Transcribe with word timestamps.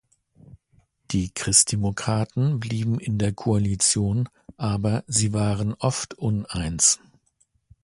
Die 1.11 1.29
Christdemokraten 1.29 2.59
blieben 2.59 2.99
in 2.99 3.19
der 3.19 3.33
Koalition, 3.33 4.29
aber 4.57 5.03
sie 5.05 5.31
waren 5.31 5.75
oft 5.75 6.15
uneins. 6.15 6.99